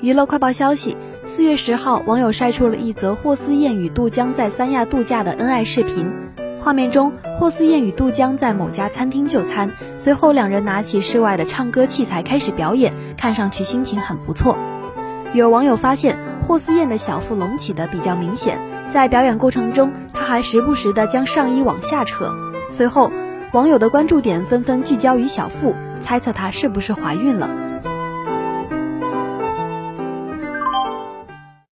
[0.00, 6.08] 娱乐快报消息四月十号网友晒出了一则霍思燕与杜江在三亚度假的恩爱视频。
[6.60, 14.56] 画面中霍思燕与杜江在某家餐厅就餐随后两人拿起室外的唱歌器材开始表演看上去心情很不错。
[15.34, 18.60] 有网友发现霍思燕的小腹隆起的比较明显
[18.92, 22.32] 在表演过程中她还时不时的将上衣往下扯。
[22.70, 23.10] 随后
[23.52, 27.50] 网友的关注点纷纷聚焦于小腹猜测她是不是怀孕了。